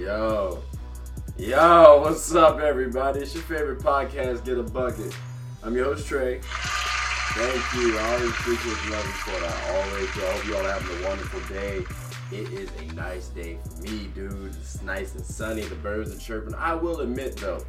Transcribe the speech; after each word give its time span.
Yo. 0.00 0.62
Yo, 1.36 2.00
what's 2.00 2.34
up, 2.34 2.58
everybody? 2.58 3.20
It's 3.20 3.34
your 3.34 3.42
favorite 3.42 3.80
podcast, 3.80 4.46
Get 4.46 4.56
a 4.56 4.62
Bucket. 4.62 5.14
I'm 5.62 5.76
your 5.76 5.84
host, 5.84 6.06
Trey. 6.06 6.40
Thank 6.42 7.74
you. 7.74 7.98
I 7.98 8.14
always 8.14 8.30
appreciate 8.30 8.76
you 8.86 8.92
loving 8.92 9.12
for 9.12 9.44
I 9.44 9.76
always 9.76 10.14
do. 10.14 10.22
I 10.22 10.32
hope 10.32 10.46
you 10.46 10.56
all 10.56 10.64
having 10.64 11.04
a 11.04 11.06
wonderful 11.06 11.40
day. 11.54 11.84
It 12.32 12.50
is 12.50 12.70
a 12.80 12.94
nice 12.94 13.28
day 13.28 13.58
for 13.62 13.82
me, 13.82 14.06
dude. 14.14 14.54
It's 14.54 14.80
nice 14.80 15.14
and 15.16 15.22
sunny. 15.22 15.64
The 15.64 15.74
birds 15.74 16.16
are 16.16 16.18
chirping. 16.18 16.54
I 16.54 16.72
will 16.72 17.00
admit, 17.00 17.36
though, 17.36 17.62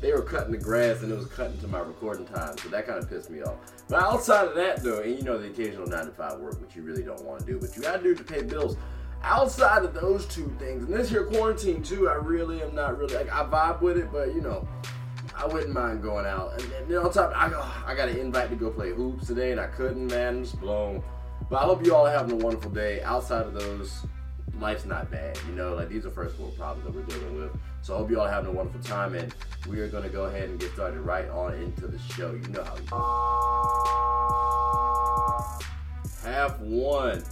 they 0.00 0.12
were 0.12 0.22
cutting 0.22 0.50
the 0.50 0.58
grass 0.58 1.02
and 1.02 1.12
it 1.12 1.16
was 1.16 1.26
cutting 1.26 1.60
to 1.60 1.68
my 1.68 1.78
recording 1.78 2.26
time, 2.26 2.58
so 2.58 2.68
that 2.70 2.88
kind 2.88 2.98
of 2.98 3.08
pissed 3.08 3.30
me 3.30 3.42
off. 3.42 3.58
But 3.88 4.02
outside 4.02 4.48
of 4.48 4.56
that, 4.56 4.82
though, 4.82 5.02
and 5.02 5.16
you 5.16 5.22
know 5.22 5.38
the 5.38 5.46
occasional 5.46 5.86
9 5.86 6.06
to 6.06 6.10
5 6.10 6.40
work, 6.40 6.60
which 6.60 6.74
you 6.74 6.82
really 6.82 7.04
don't 7.04 7.24
want 7.24 7.40
to 7.40 7.46
do, 7.46 7.60
but 7.60 7.76
you 7.76 7.82
gotta 7.82 8.02
do 8.02 8.16
to 8.16 8.24
pay 8.24 8.42
bills. 8.42 8.76
Outside 9.22 9.84
of 9.84 9.94
those 9.94 10.26
two 10.26 10.52
things, 10.58 10.84
and 10.84 10.94
this 10.94 11.10
here 11.10 11.24
quarantine 11.24 11.82
too, 11.82 12.08
I 12.08 12.14
really 12.14 12.62
am 12.62 12.74
not 12.74 12.98
really 12.98 13.14
like 13.14 13.32
I 13.32 13.44
vibe 13.44 13.82
with 13.82 13.98
it, 13.98 14.10
but 14.10 14.34
you 14.34 14.40
know, 14.40 14.66
I 15.36 15.46
wouldn't 15.46 15.72
mind 15.72 16.02
going 16.02 16.26
out. 16.26 16.60
And, 16.60 16.72
and 16.72 16.96
on 16.96 17.12
top, 17.12 17.32
I, 17.34 17.50
oh, 17.54 17.84
I 17.86 17.94
got 17.94 18.08
an 18.08 18.16
invite 18.16 18.50
to 18.50 18.56
go 18.56 18.70
play 18.70 18.90
hoops 18.90 19.26
today, 19.26 19.52
and 19.52 19.60
I 19.60 19.66
couldn't, 19.66 20.08
man. 20.08 20.36
I'm 20.36 20.44
just 20.44 20.60
blown. 20.60 21.02
But 21.48 21.62
I 21.62 21.64
hope 21.64 21.84
you 21.84 21.94
all 21.94 22.06
are 22.06 22.12
having 22.12 22.32
a 22.32 22.44
wonderful 22.44 22.70
day. 22.70 23.02
Outside 23.02 23.46
of 23.46 23.54
those, 23.54 24.06
life's 24.58 24.84
not 24.84 25.10
bad. 25.10 25.38
You 25.48 25.54
know, 25.54 25.74
like 25.74 25.88
these 25.88 26.06
are 26.06 26.10
first 26.10 26.38
world 26.38 26.56
problems 26.56 26.84
that 26.84 26.94
we're 26.94 27.02
dealing 27.02 27.40
with. 27.40 27.50
So 27.82 27.94
I 27.94 27.98
hope 27.98 28.10
you 28.10 28.20
all 28.20 28.26
are 28.26 28.30
having 28.30 28.50
a 28.50 28.52
wonderful 28.52 28.82
time, 28.82 29.14
and 29.14 29.34
we 29.68 29.80
are 29.80 29.88
to 29.88 30.08
go 30.08 30.24
ahead 30.24 30.48
and 30.48 30.60
get 30.60 30.72
started 30.72 31.00
right 31.00 31.28
on 31.30 31.54
into 31.54 31.86
the 31.86 31.98
show. 31.98 32.32
You 32.32 32.48
know 32.48 32.64
how 32.64 32.74
we 32.74 32.86
Half 36.30 36.60
one. 36.60 37.24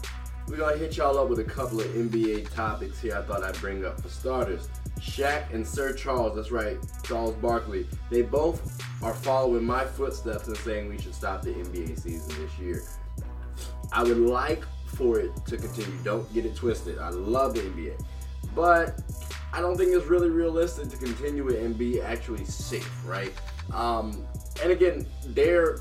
We're 0.48 0.72
to 0.72 0.78
hit 0.78 0.96
y'all 0.96 1.18
up 1.18 1.28
with 1.28 1.40
a 1.40 1.44
couple 1.44 1.78
of 1.78 1.86
NBA 1.88 2.54
topics 2.54 2.98
here 2.98 3.18
I 3.18 3.22
thought 3.22 3.44
I'd 3.44 3.58
bring 3.60 3.84
up. 3.84 4.00
For 4.00 4.08
starters, 4.08 4.70
Shaq 4.98 5.52
and 5.52 5.66
Sir 5.66 5.92
Charles, 5.92 6.36
that's 6.36 6.50
right, 6.50 6.78
Charles 7.02 7.34
Barkley, 7.36 7.86
they 8.10 8.22
both 8.22 8.82
are 9.02 9.12
following 9.12 9.62
my 9.62 9.84
footsteps 9.84 10.48
and 10.48 10.56
saying 10.56 10.88
we 10.88 10.98
should 10.98 11.14
stop 11.14 11.42
the 11.42 11.50
NBA 11.50 12.00
season 12.00 12.42
this 12.42 12.58
year. 12.58 12.82
I 13.92 14.02
would 14.02 14.16
like 14.16 14.64
for 14.86 15.20
it 15.20 15.36
to 15.46 15.58
continue. 15.58 15.98
Don't 16.02 16.32
get 16.32 16.46
it 16.46 16.56
twisted. 16.56 16.98
I 16.98 17.10
love 17.10 17.52
the 17.52 17.60
NBA. 17.60 18.02
But 18.54 19.02
I 19.52 19.60
don't 19.60 19.76
think 19.76 19.92
it's 19.92 20.06
really 20.06 20.30
realistic 20.30 20.88
to 20.88 20.96
continue 20.96 21.48
it 21.48 21.62
and 21.62 21.76
be 21.76 22.00
actually 22.00 22.46
safe, 22.46 22.90
right? 23.06 23.32
Um, 23.72 24.26
and 24.62 24.72
again, 24.72 25.06
they're 25.26 25.80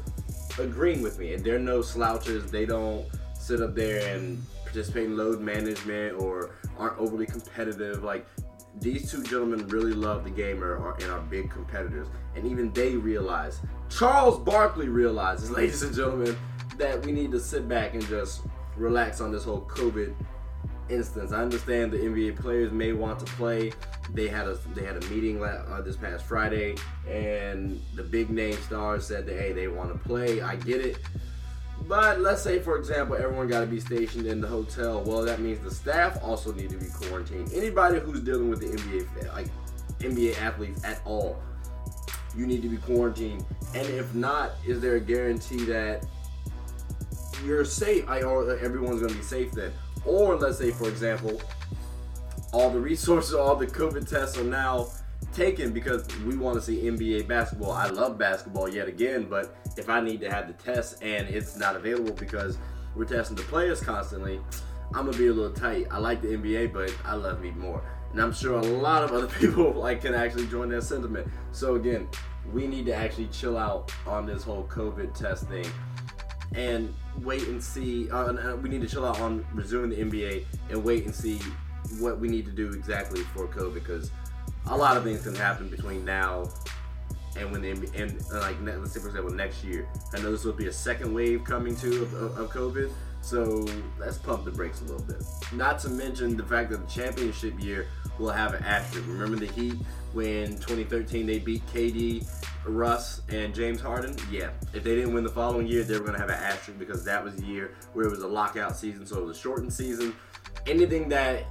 agreeing 0.59 1.01
with 1.01 1.19
me, 1.19 1.35
and 1.35 1.43
they're 1.43 1.57
no 1.57 1.81
slouches. 1.81 2.51
They 2.51 2.65
don't 2.65 3.05
sit 3.33 3.61
up 3.61 3.73
there 3.73 4.13
and 4.13 4.43
participate 4.67 5.05
in 5.05 5.17
load 5.17 5.39
management 5.39 6.19
or 6.21 6.51
aren't 6.77 6.97
overly 6.97 7.25
competitive. 7.25 8.03
Like 8.03 8.27
these 8.79 9.11
two 9.11 9.23
gentlemen 9.23 9.67
really 9.67 9.93
love 9.93 10.23
the 10.23 10.29
game 10.29 10.61
and 10.61 10.71
are, 10.71 10.95
and 10.95 11.11
are 11.11 11.21
big 11.21 11.49
competitors, 11.49 12.07
and 12.35 12.45
even 12.45 12.71
they 12.73 12.95
realize. 12.95 13.59
Charles 13.89 14.39
Barkley 14.39 14.89
realizes, 14.89 15.49
ladies 15.59 15.81
and 15.83 15.95
gentlemen, 15.95 16.37
that 16.77 17.03
we 17.05 17.11
need 17.11 17.31
to 17.31 17.39
sit 17.39 17.67
back 17.67 17.93
and 17.93 18.05
just 18.07 18.41
relax 18.75 19.21
on 19.21 19.31
this 19.31 19.43
whole 19.43 19.61
COVID 19.61 20.13
instance. 20.89 21.31
I 21.31 21.41
understand 21.41 21.91
the 21.91 21.97
NBA 21.97 22.39
players 22.39 22.71
may 22.71 22.93
want 22.93 23.19
to 23.19 23.25
play. 23.33 23.73
They 24.13 24.27
had 24.27 24.47
a 24.47 24.57
they 24.73 24.85
had 24.85 25.03
a 25.03 25.05
meeting 25.07 25.43
uh, 25.43 25.81
this 25.83 25.97
past 25.97 26.25
Friday, 26.25 26.75
and 27.07 27.81
the 27.95 28.03
big 28.03 28.29
name 28.29 28.57
stars 28.65 29.05
said 29.05 29.25
that 29.25 29.37
hey 29.37 29.51
they 29.51 29.67
want 29.67 29.91
to 29.91 29.99
play. 30.07 30.41
I 30.41 30.55
get 30.55 30.85
it, 30.85 30.97
but 31.87 32.19
let's 32.19 32.41
say 32.41 32.59
for 32.59 32.77
example 32.77 33.15
everyone 33.15 33.47
got 33.47 33.61
to 33.61 33.65
be 33.65 33.79
stationed 33.79 34.25
in 34.25 34.41
the 34.41 34.47
hotel. 34.47 35.03
Well, 35.03 35.23
that 35.23 35.39
means 35.39 35.59
the 35.59 35.71
staff 35.71 36.17
also 36.21 36.51
need 36.53 36.69
to 36.69 36.77
be 36.77 36.87
quarantined. 36.87 37.53
Anybody 37.53 37.99
who's 37.99 38.21
dealing 38.21 38.49
with 38.49 38.59
the 38.59 38.67
NBA 38.67 39.33
like 39.33 39.47
NBA 39.99 40.39
athletes 40.39 40.83
at 40.83 41.01
all, 41.05 41.41
you 42.35 42.45
need 42.45 42.61
to 42.61 42.69
be 42.69 42.77
quarantined. 42.77 43.45
And 43.73 43.87
if 43.87 44.13
not, 44.13 44.51
is 44.65 44.79
there 44.79 44.95
a 44.95 44.99
guarantee 44.99 45.65
that 45.65 46.05
you're 47.45 47.65
safe? 47.65 48.07
I, 48.07 48.21
or 48.21 48.57
everyone's 48.57 49.01
going 49.01 49.11
to 49.11 49.17
be 49.17 49.23
safe 49.23 49.51
then? 49.51 49.71
Or 50.05 50.35
let's 50.35 50.57
say, 50.57 50.71
for 50.71 50.87
example, 50.87 51.41
all 52.51 52.69
the 52.69 52.79
resources, 52.79 53.33
all 53.35 53.55
the 53.55 53.67
COVID 53.67 54.07
tests 54.07 54.37
are 54.37 54.43
now 54.43 54.89
taken 55.37 55.71
because 55.71 56.07
we 56.25 56.35
want 56.35 56.55
to 56.55 56.61
see 56.61 56.81
NBA 56.81 57.27
basketball. 57.27 57.71
I 57.71 57.87
love 57.87 58.17
basketball 58.17 58.67
yet 58.67 58.87
again, 58.87 59.27
but 59.29 59.55
if 59.77 59.87
I 59.87 60.01
need 60.01 60.19
to 60.21 60.31
have 60.31 60.47
the 60.47 60.53
test 60.53 61.03
and 61.03 61.29
it's 61.29 61.55
not 61.55 61.75
available 61.75 62.13
because 62.13 62.57
we're 62.95 63.05
testing 63.05 63.35
the 63.35 63.43
players 63.43 63.79
constantly, 63.79 64.41
I'm 64.95 65.05
gonna 65.05 65.17
be 65.17 65.27
a 65.27 65.33
little 65.33 65.53
tight. 65.53 65.85
I 65.91 65.99
like 65.99 66.23
the 66.23 66.29
NBA, 66.29 66.73
but 66.73 66.91
I 67.05 67.13
love 67.13 67.39
me 67.39 67.51
more. 67.51 67.83
And 68.11 68.19
I'm 68.19 68.33
sure 68.33 68.57
a 68.57 68.63
lot 68.63 69.03
of 69.03 69.11
other 69.11 69.27
people 69.39 69.73
like 69.73 70.01
can 70.01 70.15
actually 70.15 70.47
join 70.47 70.69
that 70.69 70.81
sentiment. 70.81 71.27
So 71.51 71.75
again, 71.75 72.07
we 72.51 72.65
need 72.65 72.87
to 72.87 72.95
actually 72.95 73.27
chill 73.27 73.59
out 73.59 73.91
on 74.07 74.25
this 74.25 74.43
whole 74.43 74.63
COVID 74.63 75.13
test 75.13 75.47
thing 75.47 75.67
and 76.55 76.91
wait 77.21 77.47
and 77.47 77.63
see. 77.63 78.09
Uh, 78.09 78.33
uh, 78.33 78.55
we 78.55 78.69
need 78.69 78.81
to 78.81 78.87
chill 78.87 79.05
out 79.05 79.19
on 79.19 79.45
resuming 79.53 79.91
the 79.91 79.97
NBA 79.97 80.45
and 80.71 80.83
wait 80.83 81.05
and 81.05 81.13
see 81.13 81.39
what 81.99 82.19
we 82.19 82.27
need 82.27 82.45
to 82.45 82.51
do 82.51 82.71
exactly 82.71 83.21
for 83.35 83.47
COVID 83.47 83.75
because 83.75 84.09
a 84.67 84.77
lot 84.77 84.97
of 84.97 85.03
things 85.03 85.23
can 85.23 85.35
happen 85.35 85.69
between 85.69 86.03
now 86.03 86.49
and 87.37 87.51
when 87.51 87.61
the 87.61 87.71
and 87.95 88.19
uh, 88.33 88.39
like 88.39 88.55
let's 88.61 88.93
say 88.93 88.99
for 88.99 89.07
example 89.07 89.33
next 89.33 89.63
year. 89.63 89.87
I 90.13 90.19
know 90.19 90.31
this 90.31 90.43
will 90.43 90.53
be 90.53 90.67
a 90.67 90.73
second 90.73 91.13
wave 91.13 91.43
coming 91.43 91.75
to 91.77 92.03
of, 92.03 92.13
of, 92.13 92.37
of 92.37 92.49
COVID. 92.51 92.91
So 93.21 93.65
let's 93.99 94.17
pump 94.17 94.45
the 94.45 94.51
brakes 94.51 94.81
a 94.81 94.85
little 94.85 95.05
bit. 95.05 95.23
Not 95.53 95.79
to 95.79 95.89
mention 95.89 96.37
the 96.37 96.43
fact 96.43 96.69
that 96.71 96.87
the 96.87 96.91
championship 96.91 97.61
year 97.61 97.87
will 98.19 98.29
have 98.29 98.53
an 98.53 98.63
asterisk. 98.63 99.07
Remember 99.07 99.37
the 99.37 99.51
Heat 99.51 99.75
when 100.13 100.55
2013 100.55 101.25
they 101.25 101.39
beat 101.39 101.65
KD 101.67 102.25
Russ 102.65 103.21
and 103.29 103.53
James 103.53 103.79
Harden, 103.79 104.15
yeah, 104.31 104.49
if 104.73 104.83
they 104.83 104.95
didn't 104.95 105.13
win 105.13 105.23
the 105.23 105.29
following 105.29 105.67
year, 105.67 105.83
they 105.83 105.93
were 105.93 106.05
going 106.05 106.13
to 106.13 106.19
have 106.19 106.29
an 106.29 106.35
asterisk 106.35 106.79
because 106.79 107.03
that 107.05 107.23
was 107.23 107.35
the 107.35 107.45
year 107.45 107.73
where 107.93 108.05
it 108.05 108.09
was 108.09 108.21
a 108.21 108.27
lockout 108.27 108.75
season, 108.75 109.05
so 109.05 109.19
it 109.19 109.25
was 109.25 109.37
a 109.37 109.39
shortened 109.39 109.73
season. 109.73 110.13
Anything 110.65 111.07
that 111.09 111.45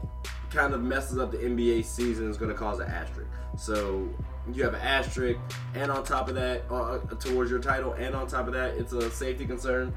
kind 0.50 0.74
of 0.74 0.82
messes 0.82 1.18
up 1.18 1.30
the 1.30 1.38
NBA 1.38 1.84
season 1.84 2.30
is 2.30 2.36
going 2.36 2.50
to 2.50 2.56
cause 2.56 2.80
an 2.80 2.88
asterisk. 2.88 3.30
So 3.58 4.08
you 4.52 4.62
have 4.64 4.74
an 4.74 4.80
asterisk, 4.80 5.40
and 5.74 5.90
on 5.90 6.04
top 6.04 6.28
of 6.28 6.34
that, 6.36 6.62
uh, 6.70 6.98
towards 7.18 7.50
your 7.50 7.60
title, 7.60 7.94
and 7.94 8.14
on 8.14 8.26
top 8.26 8.46
of 8.46 8.52
that, 8.54 8.76
it's 8.76 8.92
a 8.92 9.10
safety 9.10 9.46
concern. 9.46 9.94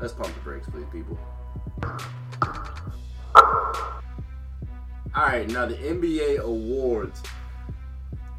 Let's 0.00 0.12
pump 0.12 0.34
the 0.34 0.40
brakes, 0.40 0.68
please, 0.68 0.86
people. 0.90 1.18
All 5.16 5.26
right, 5.26 5.48
now 5.48 5.66
the 5.66 5.76
NBA 5.76 6.40
awards 6.40 7.22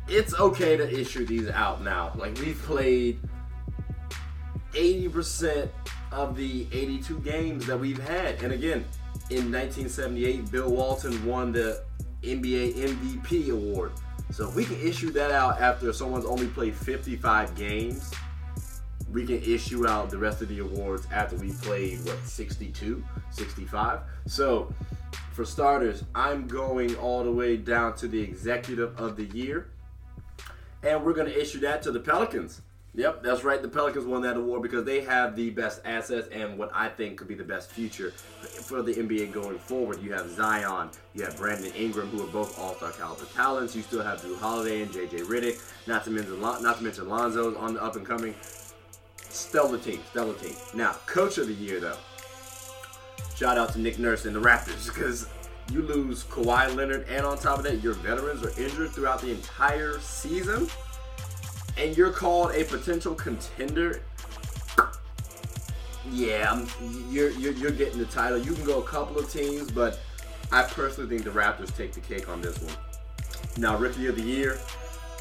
it's 0.07 0.33
okay 0.35 0.77
to 0.77 0.99
issue 0.99 1.25
these 1.25 1.49
out 1.49 1.83
now. 1.83 2.13
Like 2.15 2.37
we've 2.39 2.61
played 2.63 3.19
80% 4.73 5.69
of 6.11 6.35
the 6.35 6.67
82 6.71 7.19
games 7.19 7.65
that 7.65 7.79
we've 7.79 8.01
had. 8.01 8.41
And 8.43 8.53
again, 8.53 8.85
in 9.29 9.51
1978, 9.51 10.51
Bill 10.51 10.69
Walton 10.69 11.25
won 11.25 11.51
the 11.51 11.83
NBA 12.21 12.75
MVP 12.75 13.51
award. 13.51 13.91
So 14.31 14.49
if 14.49 14.55
we 14.55 14.65
can 14.65 14.79
issue 14.79 15.11
that 15.11 15.31
out 15.31 15.59
after 15.59 15.91
someone's 15.93 16.25
only 16.25 16.47
played 16.47 16.75
55 16.75 17.55
games, 17.55 18.11
we 19.11 19.25
can 19.25 19.41
issue 19.41 19.87
out 19.87 20.09
the 20.09 20.17
rest 20.17 20.41
of 20.41 20.49
the 20.49 20.59
awards 20.59 21.07
after 21.11 21.35
we 21.37 21.51
played 21.53 22.03
what 22.05 22.19
62, 22.25 23.03
65. 23.31 23.99
So 24.25 24.73
for 25.33 25.45
starters, 25.45 26.03
I'm 26.13 26.47
going 26.47 26.95
all 26.95 27.23
the 27.23 27.31
way 27.31 27.57
down 27.57 27.95
to 27.97 28.07
the 28.07 28.19
executive 28.19 28.99
of 28.99 29.15
the 29.15 29.25
year 29.25 29.69
and 30.85 31.03
we're 31.03 31.13
going 31.13 31.27
to 31.27 31.41
issue 31.41 31.59
that 31.61 31.81
to 31.83 31.91
the 31.91 31.99
Pelicans. 31.99 32.61
Yep, 32.95 33.23
that's 33.23 33.43
right. 33.43 33.61
The 33.61 33.67
Pelicans 33.67 34.05
won 34.05 34.21
that 34.21 34.37
award 34.37 34.61
because 34.61 34.85
they 34.85 35.01
have 35.01 35.35
the 35.35 35.49
best 35.49 35.81
assets 35.83 36.29
and 36.31 36.57
what 36.57 36.71
I 36.73 36.87
think 36.87 37.17
could 37.17 37.27
be 37.27 37.35
the 37.35 37.43
best 37.43 37.69
future 37.69 38.11
for 38.11 38.81
the 38.81 38.93
NBA 38.93 39.33
going 39.33 39.59
forward. 39.59 40.01
You 40.01 40.13
have 40.13 40.29
Zion, 40.29 40.89
you 41.13 41.23
have 41.23 41.35
Brandon 41.35 41.73
Ingram, 41.75 42.07
who 42.07 42.23
are 42.23 42.27
both 42.27 42.57
All-Star 42.57 42.91
caliber 42.91 43.25
talents. 43.35 43.75
You 43.75 43.81
still 43.81 44.01
have 44.01 44.21
Jrue 44.21 44.39
Holiday 44.39 44.81
and 44.81 44.91
JJ 44.91 45.25
Redick. 45.25 45.61
Not 45.87 46.05
to 46.05 46.09
mention, 46.09 46.39
not 46.39 46.77
to 46.77 46.83
mention 46.83 47.09
Lonzo's 47.09 47.57
on 47.57 47.73
the 47.73 47.83
up 47.83 47.97
and 47.97 48.05
coming. 48.05 48.33
Stellar 49.27 49.77
team, 49.77 49.99
stellar 50.11 50.33
team. 50.35 50.55
Now, 50.73 50.93
Coach 51.05 51.37
of 51.37 51.47
the 51.47 51.53
Year 51.53 51.81
though. 51.81 51.97
Shout 53.35 53.57
out 53.57 53.73
to 53.73 53.79
Nick 53.79 53.99
Nurse 53.99 54.23
and 54.23 54.33
the 54.33 54.39
Raptors 54.39 54.85
because 54.93 55.27
you 55.69 55.81
lose 55.81 56.23
Kawhi 56.23 56.73
Leonard, 56.73 57.05
and 57.09 57.25
on 57.25 57.37
top 57.37 57.57
of 57.57 57.65
that, 57.65 57.83
your 57.83 57.93
veterans 57.95 58.41
are 58.43 58.57
injured 58.57 58.91
throughout 58.91 59.19
the 59.19 59.31
entire 59.31 59.99
season, 59.99 60.69
and 61.77 61.95
you're 61.95 62.11
called 62.11 62.51
a 62.55 62.63
potential 62.63 63.13
contender. 63.13 64.01
Yeah, 66.11 66.63
you're, 67.09 67.31
you're, 67.31 67.53
you're 67.53 67.71
getting 67.71 67.97
the 67.97 68.05
title. 68.05 68.37
You 68.37 68.53
can 68.53 68.63
go 68.63 68.79
a 68.79 68.83
couple 68.83 69.17
of 69.17 69.31
teams, 69.31 69.71
but 69.71 69.99
I 70.51 70.63
personally 70.63 71.09
think 71.09 71.23
the 71.23 71.37
Raptors 71.37 71.75
take 71.75 71.93
the 71.93 71.99
cake 71.99 72.29
on 72.29 72.41
this 72.41 72.61
one. 72.61 72.75
Now, 73.57 73.77
Rookie 73.77 74.07
of 74.07 74.15
the 74.15 74.21
Year. 74.21 74.59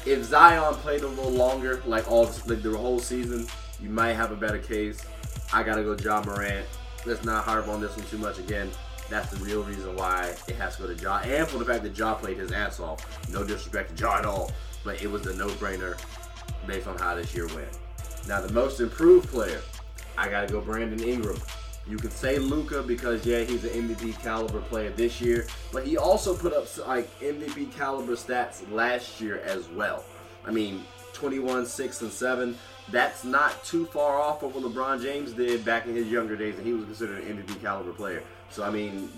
If 0.05 0.23
Zion 0.23 0.75
played 0.75 1.01
a 1.01 1.07
little 1.07 1.31
longer, 1.31 1.81
like 1.87 2.09
all 2.11 2.25
like 2.45 2.61
the 2.61 2.77
whole 2.77 2.99
season, 2.99 3.47
you 3.81 3.89
might 3.89 4.13
have 4.13 4.31
a 4.31 4.35
better 4.35 4.59
case. 4.59 5.03
I 5.51 5.63
gotta 5.63 5.83
go 5.83 5.95
Ja 5.95 6.21
Morant. 6.23 6.67
Let's 7.05 7.23
not 7.23 7.43
harp 7.45 7.67
on 7.67 7.81
this 7.81 7.95
one 7.97 8.05
too 8.05 8.19
much 8.19 8.37
again. 8.37 8.69
that's 9.09 9.31
the 9.31 9.43
real 9.43 9.63
reason 9.63 9.95
why 9.95 10.33
it 10.47 10.55
has 10.55 10.75
to 10.75 10.83
go 10.83 10.93
to 10.93 11.01
Ja. 11.01 11.19
And 11.19 11.47
for 11.47 11.57
the 11.57 11.65
fact 11.65 11.83
that 11.83 11.97
Ja 11.97 12.13
played 12.13 12.37
his 12.37 12.51
ass 12.51 12.79
off. 12.79 13.29
No 13.31 13.43
disrespect 13.43 13.95
to 13.95 14.03
Ja 14.03 14.19
at 14.19 14.25
all, 14.25 14.51
but 14.83 15.01
it 15.01 15.09
was 15.09 15.25
a 15.25 15.35
no-brainer 15.35 15.97
based 16.65 16.87
on 16.87 16.97
how 16.97 17.15
this 17.15 17.33
year 17.33 17.47
went. 17.47 17.69
Now 18.27 18.41
the 18.41 18.53
most 18.53 18.79
improved 18.79 19.29
player, 19.29 19.61
I 20.17 20.29
gotta 20.29 20.51
go 20.51 20.61
Brandon 20.61 21.01
Ingram. 21.01 21.37
You 21.87 21.97
can 21.97 22.09
say 22.09 22.39
Luka 22.39 22.81
because 22.81 23.25
yeah, 23.25 23.41
he's 23.41 23.63
an 23.63 23.69
MVP 23.87 24.19
caliber 24.21 24.61
player 24.61 24.89
this 24.89 25.21
year, 25.21 25.45
but 25.71 25.85
he 25.85 25.97
also 25.97 26.35
put 26.35 26.53
up 26.53 26.65
like 26.87 27.07
MVP 27.19 27.73
caliber 27.73 28.13
stats 28.13 28.69
last 28.71 29.21
year 29.21 29.39
as 29.45 29.67
well. 29.69 30.03
I 30.45 30.51
mean, 30.51 30.83
21, 31.13 31.65
6, 31.65 32.01
and 32.01 32.11
7. 32.11 32.57
That's 32.91 33.23
not 33.23 33.63
too 33.63 33.85
far 33.87 34.19
off 34.19 34.43
of 34.43 34.53
what 34.53 34.63
LeBron 34.63 35.01
James 35.01 35.33
did 35.33 35.65
back 35.65 35.87
in 35.87 35.95
his 35.95 36.07
younger 36.07 36.35
days, 36.35 36.55
and 36.55 36.65
he 36.65 36.73
was 36.73 36.85
considered 36.85 37.23
an 37.23 37.37
MVP 37.37 37.61
caliber 37.61 37.93
player. 37.93 38.23
So 38.49 38.63
I 38.63 38.69
mean, 38.69 39.09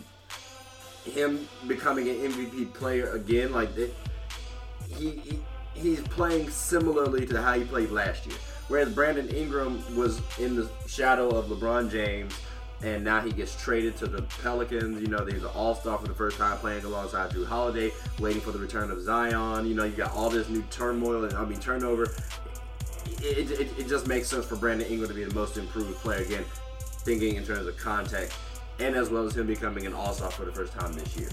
him 1.05 1.47
becoming 1.67 2.07
an 2.09 2.15
MVP 2.15 2.73
player 2.73 3.11
again, 3.11 3.51
like 3.51 3.75
it, 3.77 3.93
he, 4.89 5.11
he 5.11 5.39
he's 5.77 6.01
playing 6.01 6.49
similarly 6.49 7.25
to 7.27 7.41
how 7.41 7.53
he 7.53 7.63
played 7.63 7.91
last 7.91 8.25
year. 8.25 8.37
Whereas 8.67 8.93
Brandon 8.93 9.29
Ingram 9.29 9.81
was 9.95 10.21
in 10.39 10.55
the 10.55 10.69
shadow 10.87 11.29
of 11.29 11.45
LeBron 11.45 11.89
James, 11.89 12.33
and 12.83 13.03
now 13.03 13.21
he 13.21 13.31
gets 13.31 13.55
traded 13.55 13.95
to 13.97 14.07
the 14.07 14.23
Pelicans. 14.43 15.01
You 15.01 15.07
know, 15.07 15.25
he's 15.25 15.43
an 15.43 15.49
All 15.55 15.73
Star 15.73 15.97
for 15.97 16.07
the 16.07 16.13
first 16.13 16.37
time, 16.37 16.57
playing 16.57 16.83
alongside 16.83 17.31
Jrue 17.31 17.45
Holiday, 17.45 17.91
waiting 18.19 18.41
for 18.41 18.51
the 18.51 18.59
return 18.59 18.91
of 18.91 19.01
Zion. 19.01 19.65
You 19.65 19.73
know, 19.73 19.85
you 19.85 19.95
got 19.95 20.11
all 20.11 20.29
this 20.29 20.49
new 20.49 20.63
turmoil 20.69 21.23
and 21.23 21.33
I 21.33 21.45
mean 21.45 21.59
turnover. 21.59 22.13
It, 23.21 23.49
it, 23.51 23.79
it 23.79 23.87
just 23.87 24.05
makes 24.07 24.27
sense 24.27 24.45
for 24.45 24.57
Brandon 24.57 24.87
Ingram 24.87 25.07
to 25.07 25.15
be 25.15 25.23
the 25.23 25.33
most 25.33 25.57
improved 25.57 25.95
player 25.99 26.21
again, 26.23 26.43
thinking 27.05 27.35
in 27.35 27.45
terms 27.45 27.67
of 27.67 27.77
context, 27.77 28.37
and 28.79 28.95
as 28.95 29.09
well 29.09 29.25
as 29.25 29.37
him 29.37 29.47
becoming 29.47 29.85
an 29.85 29.93
All 29.93 30.13
Star 30.13 30.29
for 30.29 30.43
the 30.43 30.51
first 30.51 30.73
time 30.73 30.91
this 30.91 31.15
year. 31.15 31.29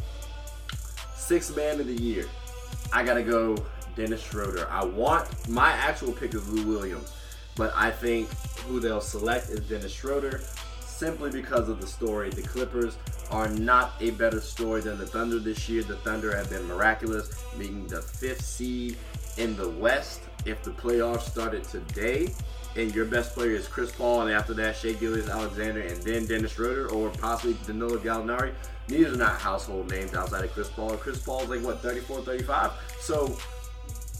Sixth 1.17 1.56
man 1.56 1.81
of 1.81 1.87
the 1.87 2.00
year, 2.00 2.26
I 2.93 3.02
gotta 3.02 3.23
go 3.23 3.56
Dennis 3.96 4.23
Schroeder. 4.23 4.69
I 4.70 4.85
want 4.85 5.49
my 5.49 5.70
actual 5.70 6.12
pick 6.12 6.35
is 6.35 6.49
Lou 6.49 6.67
Williams, 6.67 7.12
but 7.56 7.73
I 7.76 7.91
think 7.91 8.29
who 8.67 8.81
they'll 8.81 9.00
select 9.00 9.50
is 9.50 9.61
Dennis 9.61 9.93
Schroeder 9.93 10.41
simply 10.81 11.31
because 11.31 11.69
of 11.69 11.81
the 11.81 11.87
story. 11.87 12.31
The 12.31 12.43
Clippers 12.43 12.96
are 13.31 13.49
not 13.49 13.94
a 14.00 14.11
better 14.12 14.41
story 14.41 14.81
than 14.81 14.99
the 14.99 15.06
Thunder 15.06 15.38
this 15.38 15.69
year. 15.69 15.82
The 15.82 15.96
Thunder 15.96 16.37
have 16.37 16.50
been 16.50 16.64
miraculous, 16.67 17.43
being 17.58 17.87
the 17.88 18.00
fifth 18.00 18.43
seed 18.43 18.96
in 19.37 19.56
the 19.56 19.69
West. 19.69 20.20
If 20.44 20.62
the 20.62 20.70
playoffs 20.70 21.23
started 21.23 21.64
today, 21.64 22.29
and 22.76 22.94
your 22.94 23.06
best 23.06 23.35
player 23.35 23.50
is 23.50 23.67
Chris 23.67 23.93
Paul, 23.93 24.23
and 24.23 24.32
after 24.32 24.52
that, 24.55 24.76
Shai 24.76 24.93
Gilgeous-Alexander, 24.93 25.81
and 25.81 26.02
then 26.02 26.26
Dennis 26.26 26.52
Schroeder, 26.52 26.88
or 26.90 27.11
possibly 27.11 27.56
Danilo 27.67 27.99
Gallinari, 27.99 28.52
these 28.87 29.06
are 29.06 29.17
not 29.17 29.40
household 29.40 29.90
names 29.90 30.14
outside 30.14 30.44
of 30.44 30.52
Chris 30.52 30.69
Paul. 30.69 30.97
Chris 30.97 31.19
Paul's 31.19 31.49
like, 31.49 31.62
what, 31.62 31.81
34, 31.81 32.20
35? 32.23 32.73
So 33.00 33.37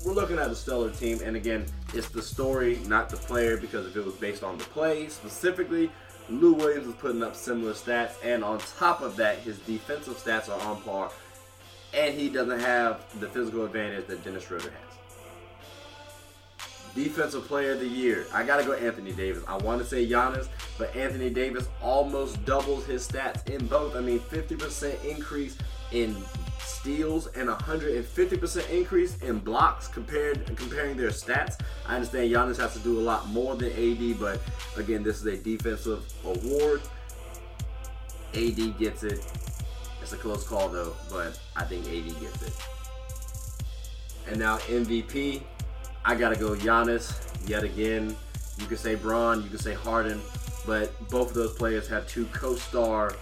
we're 0.05 0.13
looking 0.13 0.39
at 0.39 0.51
a 0.51 0.55
stellar 0.55 0.91
team, 0.91 1.19
and 1.25 1.35
again, 1.35 1.65
it's 1.95 2.09
the 2.09 2.23
story, 2.23 2.79
not 2.87 3.09
the 3.09 3.17
player, 3.17 3.57
because 3.57 3.87
if 3.87 3.97
it 3.97 4.05
was 4.05 4.15
based 4.15 4.43
on 4.43 4.59
the 4.59 4.65
play 4.65 5.09
specifically, 5.09 5.91
Lou 6.29 6.53
Williams 6.55 6.87
is 6.87 6.95
putting 6.95 7.23
up 7.23 7.35
similar 7.35 7.73
stats, 7.73 8.13
and 8.23 8.45
on 8.45 8.59
top 8.79 9.01
of 9.01 9.17
that, 9.17 9.39
his 9.39 9.59
defensive 9.61 10.17
stats 10.17 10.49
are 10.49 10.61
on 10.69 10.81
par, 10.83 11.11
and 11.95 12.15
he 12.15 12.29
doesn't 12.29 12.61
have 12.61 13.05
the 13.21 13.29
physical 13.29 13.65
advantage 13.65 14.07
that 14.07 14.23
Dennis 14.25 14.47
Schroeder 14.47 14.71
has. 14.71 14.81
Defensive 16.95 17.45
Player 17.47 17.73
of 17.73 17.81
the 17.81 17.89
Year, 17.89 18.27
I 18.33 18.45
gotta 18.45 18.63
go 18.63 18.73
Anthony 18.73 19.13
Davis. 19.13 19.43
I 19.49 19.57
want 19.57 19.81
to 19.81 19.87
say 19.87 20.07
Giannis, 20.07 20.49
but 20.79 20.95
Anthony 20.95 21.29
Davis 21.29 21.67
almost 21.83 22.45
doubles 22.45 22.87
his 22.87 23.07
stats 23.07 23.49
in 23.49 23.67
both. 23.67 23.97
I 23.97 24.01
mean, 24.01 24.21
50% 24.21 25.05
increase 25.05 25.57
in 25.91 26.15
steals 26.65 27.27
and 27.29 27.49
150% 27.49 28.71
increase 28.71 29.17
in 29.23 29.39
blocks 29.39 29.89
compared 29.89 30.45
comparing 30.57 30.97
their 30.97 31.11
stats. 31.11 31.61
I 31.87 31.97
understand 31.97 32.31
Giannis 32.31 32.57
has 32.59 32.73
to 32.75 32.79
do 32.81 32.99
a 32.99 33.03
lot 33.03 33.29
more 33.29 33.57
than 33.57 33.71
AD, 33.73 34.19
but 34.19 34.41
again, 34.77 35.03
this 35.03 35.21
is 35.21 35.27
a 35.27 35.37
defensive 35.37 36.05
award. 36.25 36.83
AD 38.35 38.79
gets 38.79 39.03
it. 39.05 39.25
It's 40.03 40.13
a 40.13 40.17
close 40.17 40.47
call 40.47 40.69
though, 40.69 40.95
but 41.11 41.39
I 41.57 41.65
think 41.65 41.87
AD 41.87 42.21
gets 42.21 42.43
it. 42.43 42.53
And 44.29 44.39
now 44.39 44.59
MVP, 44.59 45.43
I 46.05 46.15
gotta 46.15 46.37
go 46.37 46.51
Giannis 46.51 47.49
yet 47.49 47.63
again. 47.63 48.17
You 48.59 48.67
can 48.67 48.77
say 48.77 48.95
Bron, 48.95 49.43
you 49.43 49.49
can 49.49 49.59
say 49.59 49.75
Harden, 49.75 50.21
but 50.67 51.09
both 51.09 51.29
of 51.29 51.35
those 51.35 51.55
players 51.55 51.89
have 51.89 52.07
two 52.09 52.27
co-star 52.27 53.15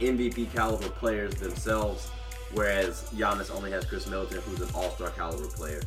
MVP 0.00 0.52
caliber 0.52 0.88
players 0.90 1.34
themselves 1.34 2.10
whereas 2.52 3.08
Giannis 3.14 3.54
only 3.54 3.70
has 3.70 3.84
Khris 3.84 4.06
Middleton, 4.06 4.40
who's 4.42 4.60
an 4.60 4.68
all-star 4.74 5.10
caliber 5.10 5.46
player. 5.48 5.82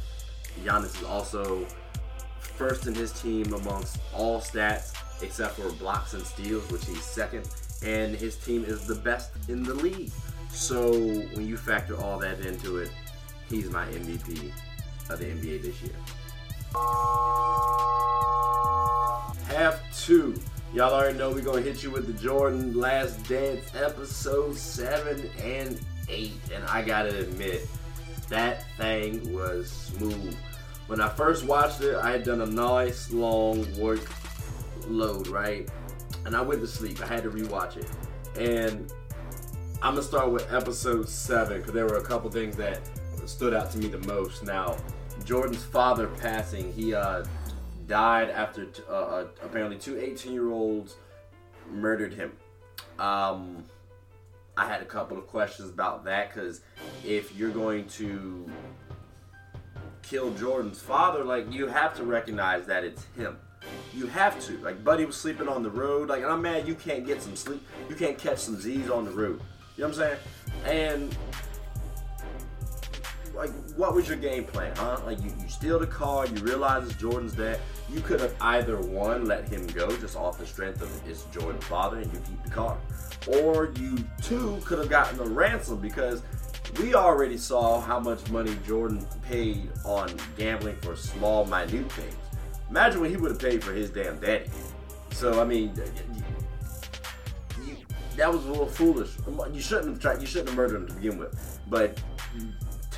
Giannis 0.63 0.97
is 0.97 1.03
also 1.03 1.65
first 2.39 2.87
in 2.87 2.93
his 2.93 3.11
team 3.13 3.53
amongst 3.53 3.99
all 4.13 4.41
stats 4.41 4.93
except 5.21 5.55
for 5.55 5.71
blocks 5.73 6.13
and 6.13 6.23
steals, 6.23 6.69
which 6.71 6.85
he's 6.85 7.03
second, 7.03 7.47
and 7.83 8.15
his 8.15 8.37
team 8.37 8.63
is 8.65 8.85
the 8.85 8.95
best 8.95 9.31
in 9.47 9.63
the 9.63 9.73
league. 9.73 10.11
So 10.49 10.91
when 10.91 11.47
you 11.47 11.57
factor 11.57 11.95
all 12.01 12.17
that 12.19 12.39
into 12.41 12.77
it, 12.77 12.91
he's 13.49 13.69
my 13.69 13.85
MVP 13.87 14.51
of 15.09 15.19
the 15.19 15.25
NBA 15.25 15.61
this 15.61 15.81
year. 15.81 15.95
Half 19.47 19.81
two. 19.97 20.39
Y'all 20.73 20.93
already 20.93 21.17
know 21.17 21.31
we're 21.31 21.41
gonna 21.41 21.61
hit 21.61 21.81
you 21.81 21.89
with 21.89 22.05
the 22.05 22.13
Jordan 22.21 22.77
Last 22.79 23.27
Dance 23.27 23.65
episode 23.75 24.55
seven 24.55 25.29
and 25.41 25.79
eight, 26.09 26.33
and 26.53 26.63
I 26.65 26.81
gotta 26.81 27.17
admit, 27.19 27.67
that 28.29 28.65
thing 28.77 29.33
was 29.33 29.69
smooth. 29.71 30.35
When 30.87 31.01
I 31.01 31.09
first 31.09 31.45
watched 31.45 31.81
it, 31.81 31.95
I 31.95 32.11
had 32.11 32.23
done 32.23 32.41
a 32.41 32.45
nice 32.45 33.11
long 33.11 33.65
work 33.79 34.09
load, 34.87 35.27
right? 35.27 35.69
And 36.25 36.35
I 36.35 36.41
went 36.41 36.61
to 36.61 36.67
sleep. 36.67 37.01
I 37.01 37.07
had 37.07 37.23
to 37.23 37.29
rewatch 37.29 37.77
it. 37.77 37.89
And 38.37 38.91
I'm 39.81 39.93
gonna 39.93 40.01
start 40.01 40.31
with 40.31 40.51
episode 40.51 41.07
seven 41.07 41.59
because 41.59 41.73
there 41.73 41.85
were 41.85 41.97
a 41.97 42.03
couple 42.03 42.29
things 42.29 42.55
that 42.57 42.81
stood 43.25 43.53
out 43.53 43.71
to 43.71 43.77
me 43.77 43.87
the 43.87 43.99
most. 43.99 44.43
Now, 44.43 44.77
Jordan's 45.25 45.63
father 45.63 46.07
passing, 46.07 46.73
he 46.73 46.93
uh, 46.93 47.23
died 47.87 48.29
after 48.29 48.65
t- 48.65 48.83
uh, 48.89 48.93
uh 48.93 49.27
apparently 49.41 49.77
two 49.77 49.99
18 49.99 50.33
year 50.33 50.51
olds 50.51 50.97
murdered 51.71 52.13
him. 52.13 52.31
Um, 52.97 53.63
I 54.59 54.67
had 54.67 54.81
a 54.81 54.85
couple 54.85 55.17
of 55.17 55.25
questions 55.25 55.69
about 55.69 56.03
that 56.03 56.33
because 56.33 56.59
if 57.05 57.33
you're 57.33 57.49
going 57.49 57.87
to 57.91 58.51
kill 60.01 60.33
Jordan's 60.33 60.81
father, 60.81 61.23
like 61.23 61.49
you 61.49 61.67
have 61.67 61.95
to 61.95 62.03
recognize 62.03 62.65
that 62.65 62.83
it's 62.83 63.05
him. 63.15 63.37
You 63.93 64.07
have 64.07 64.37
to. 64.47 64.57
Like 64.57 64.83
Buddy 64.83 65.05
was 65.05 65.15
sleeping 65.15 65.47
on 65.47 65.63
the 65.63 65.69
road. 65.69 66.09
Like 66.09 66.25
I'm 66.25 66.41
mad 66.41 66.67
you 66.67 66.75
can't 66.75 67.05
get 67.05 67.21
some 67.21 67.37
sleep. 67.37 67.65
You 67.87 67.95
can't 67.95 68.17
catch 68.17 68.39
some 68.39 68.59
Z's 68.59 68.89
on 68.89 69.05
the 69.05 69.11
road. 69.11 69.39
You 69.77 69.85
know 69.85 69.91
what 69.91 69.99
I'm 70.01 70.17
saying? 70.65 70.99
And 70.99 71.17
like 73.39 73.51
what 73.77 73.95
was 73.95 74.07
your 74.07 74.17
game 74.17 74.43
plan, 74.43 74.75
huh? 74.75 74.99
Like 75.05 75.21
you, 75.23 75.31
you 75.41 75.47
steal 75.47 75.79
the 75.79 75.87
car, 75.87 76.27
you 76.27 76.35
realize 76.43 76.85
it's 76.85 76.95
Jordan's 76.95 77.33
dad. 77.33 77.59
You 77.89 78.01
could 78.01 78.19
have 78.19 78.35
either 78.41 78.79
one 78.79 79.25
let 79.25 79.47
him 79.47 79.65
go 79.67 79.95
just 79.97 80.15
off 80.15 80.37
the 80.37 80.45
strength 80.45 80.81
of 80.81 81.09
it's 81.09 81.23
Jordan's 81.25 81.63
father 81.65 81.97
and 81.97 82.13
you 82.13 82.19
keep 82.27 82.43
the 82.43 82.49
car 82.49 82.77
or 83.27 83.71
you 83.79 83.97
two 84.21 84.59
could 84.65 84.79
have 84.79 84.89
gotten 84.89 85.19
a 85.19 85.25
ransom 85.25 85.79
because 85.79 86.21
we 86.79 86.93
already 86.93 87.37
saw 87.37 87.79
how 87.79 87.99
much 87.99 88.29
money 88.29 88.55
Jordan 88.65 89.05
paid 89.23 89.69
on 89.85 90.11
gambling 90.37 90.75
for 90.81 90.95
small, 90.95 91.45
minute 91.45 91.91
things. 91.91 92.15
Imagine 92.69 93.01
what 93.01 93.09
he 93.09 93.17
would 93.17 93.31
have 93.31 93.39
paid 93.39 93.63
for 93.63 93.73
his 93.73 93.89
damn 93.89 94.19
daddy. 94.19 94.49
So 95.11 95.41
I 95.41 95.45
mean, 95.45 95.73
that 98.15 98.31
was 98.31 98.45
a 98.45 98.49
little 98.49 98.67
foolish. 98.67 99.11
You 99.53 99.61
shouldn't 99.61 99.87
have 99.87 99.99
tried. 99.99 100.21
You 100.21 100.27
shouldn't 100.27 100.49
have 100.49 100.57
murdered 100.57 100.81
him 100.81 100.87
to 100.87 100.93
begin 100.93 101.17
with. 101.17 101.59
But 101.67 101.99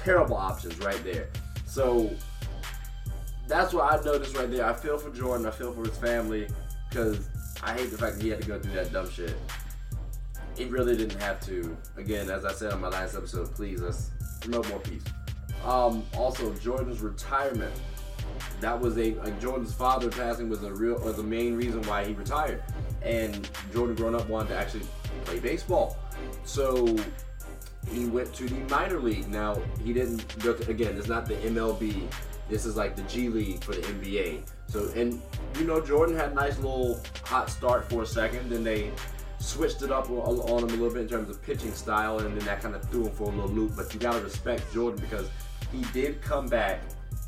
terrible 0.04 0.38
options 0.38 0.78
right 0.80 1.04
there. 1.04 1.30
So 1.66 2.12
that's 3.48 3.74
what 3.74 3.92
I 3.92 4.04
noticed 4.04 4.36
right 4.38 4.50
there. 4.50 4.66
I 4.66 4.74
feel 4.74 4.98
for 4.98 5.10
Jordan. 5.10 5.46
I 5.46 5.52
feel 5.52 5.74
for 5.74 5.82
his 5.82 5.98
family 5.98 6.48
because 6.90 7.30
I 7.64 7.74
hate 7.74 7.92
the 7.92 7.98
fact 7.98 8.18
that 8.18 8.24
he 8.24 8.30
had 8.30 8.42
to 8.42 8.48
go 8.48 8.60
through 8.60 8.74
that 8.74 8.92
dumb 8.92 9.10
shit 9.10 9.36
it 10.58 10.70
really 10.70 10.96
didn't 10.96 11.20
have 11.22 11.40
to. 11.42 11.76
Again, 11.98 12.30
as 12.30 12.46
I 12.46 12.52
said 12.52 12.74
on 12.74 12.82
my 12.82 12.90
last 12.90 13.16
episode, 13.16 13.54
please 13.54 13.82
let's 13.82 14.12
promote 14.42 14.68
more 14.70 14.80
peace. 14.80 15.04
Um, 15.66 16.06
also, 16.18 16.54
Jordan's 16.56 17.02
retirement. 17.02 17.74
That 18.60 18.80
was 18.80 18.98
a 18.98 19.14
like 19.16 19.40
Jordan's 19.40 19.74
father 19.74 20.10
passing 20.10 20.50
was 20.50 20.64
a 20.64 20.72
real 20.72 21.00
was 21.00 21.18
the 21.18 21.24
main 21.24 21.56
reason 21.56 21.82
why 21.84 22.06
he 22.06 22.14
retired. 22.14 22.64
And 23.02 23.50
Jordan, 23.74 23.96
growing 23.96 24.16
up, 24.16 24.30
wanted 24.30 24.50
to 24.50 24.56
actually 24.56 24.86
play 25.26 25.40
baseball, 25.40 25.98
so 26.44 26.96
he 27.92 28.06
went 28.06 28.34
to 28.36 28.48
the 28.48 28.60
minor 28.74 29.00
league. 29.00 29.28
Now 29.30 29.62
he 29.84 29.94
didn't 29.94 30.38
go 30.40 30.54
to, 30.54 30.70
again. 30.70 30.98
It's 30.98 31.08
not 31.08 31.26
the 31.26 31.36
MLB. 31.36 32.04
This 32.50 32.66
is 32.66 32.76
like 32.76 32.96
the 32.96 33.04
G 33.04 33.30
League 33.30 33.64
for 33.64 33.74
the 33.74 33.82
NBA. 33.82 34.44
So 34.68 34.90
and 34.96 35.22
you 35.58 35.66
know 35.66 35.82
Jordan 35.82 36.16
had 36.16 36.32
a 36.32 36.36
nice 36.36 36.58
little 36.58 37.02
hot 37.24 37.50
start 37.50 37.90
for 37.90 38.04
a 38.04 38.06
second. 38.06 38.50
Then 38.50 38.64
they 38.64 38.92
switched 39.40 39.82
it 39.82 39.92
up 39.92 40.10
on, 40.10 40.64
him 40.64 40.70
a 40.70 40.72
little 40.72 40.90
bit 40.90 41.02
in 41.04 41.08
terms 41.08 41.30
of 41.30 41.42
pitching 41.42 41.74
style, 41.74 42.20
and 42.20 42.38
then 42.38 42.46
that 42.46 42.62
kind 42.62 42.76
of 42.76 42.84
threw 42.90 43.06
him 43.06 43.12
for 43.14 43.24
a 43.24 43.36
little 43.36 43.50
loop. 43.50 43.74
But 43.76 43.94
you 43.94 44.00
got 44.00 44.14
to 44.14 44.22
respect 44.22 44.72
Jordan 44.74 45.00
because 45.02 45.30
he 45.72 45.82
did 45.94 46.22
come 46.22 46.48
back 46.48 46.82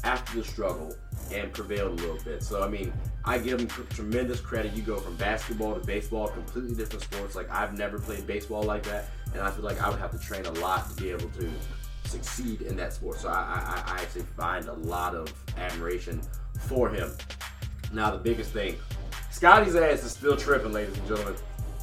after 0.04 0.38
the 0.38 0.44
struggle 0.44 0.96
and 1.34 1.52
prevailed 1.54 2.00
a 2.00 2.04
little 2.04 2.24
bit. 2.24 2.44
So 2.44 2.64
I 2.64 2.68
mean, 2.68 2.94
I 3.26 3.38
give 3.38 3.60
him 3.60 3.68
tremendous 3.68 4.40
credit. 4.40 4.74
You 4.74 4.82
go 4.82 4.98
from 4.98 5.16
basketball 5.16 5.74
to 5.74 5.86
baseball, 5.86 6.28
completely 6.28 6.76
different 6.76 7.04
sports. 7.04 7.36
Like 7.36 7.50
I've 7.50 7.78
never 7.78 8.00
played 8.00 8.28
baseball 8.28 8.64
like 8.64 8.84
that, 8.84 9.06
and 9.34 9.42
I 9.42 9.52
feel 9.52 9.64
like 9.64 9.82
I 9.82 9.90
would 9.90 10.00
have 10.00 10.12
to 10.12 10.20
train 10.20 10.46
a 10.46 10.52
lot 10.54 10.90
to 10.90 11.02
be 11.02 11.10
able 11.10 11.30
to 11.30 11.50
succeed 12.06 12.62
in 12.62 12.76
that 12.78 12.94
sport. 12.94 13.20
So 13.20 13.30
I, 13.30 13.84
I, 13.86 13.94
I 13.94 14.02
actually 14.02 14.26
find 14.38 14.68
a 14.68 14.74
lot 14.74 15.16
of 15.16 15.34
admiration 15.58 16.22
for 16.68 16.90
him. 16.90 17.12
Now 17.92 18.12
the 18.12 18.18
biggest 18.18 18.52
thing, 18.52 18.78
Scottie's 19.32 19.76
ass 19.76 20.04
is 20.04 20.12
still 20.12 20.38
tripping, 20.38 20.74
ladies 20.74 20.98
and 20.98 21.08
gentlemen. 21.08 21.36